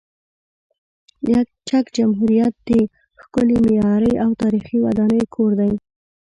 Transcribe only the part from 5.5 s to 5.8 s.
دی.